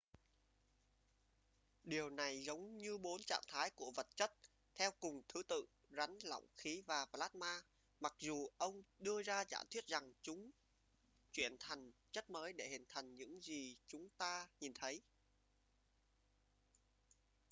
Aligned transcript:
điều 1.83 2.09
này 2.09 2.43
giống 2.43 2.77
như 2.77 2.97
bốn 2.97 3.21
trạng 3.23 3.41
thái 3.47 3.69
của 3.69 3.91
vật 3.95 4.07
chất 4.15 4.33
theo 4.75 4.91
cùng 4.99 5.21
thứ 5.27 5.43
tự: 5.43 5.65
rắn 5.91 6.17
lỏng 6.23 6.43
khí 6.57 6.81
và 6.85 7.05
plasma 7.13 7.61
mặc 7.99 8.13
dù 8.19 8.47
ông 8.57 8.83
đưa 8.97 9.23
ra 9.23 9.45
giả 9.49 9.63
thuyết 9.69 9.87
rằng 9.87 10.13
chúng 10.21 10.51
chuyển 11.31 11.55
thành 11.59 11.91
chất 12.11 12.29
mới 12.29 12.53
để 12.53 12.67
hình 12.69 12.85
thành 12.89 13.15
những 13.15 13.39
gì 13.41 13.77
chúng 13.87 14.09
ta 14.09 14.47
nhìn 14.59 14.73
thấy 14.73 15.01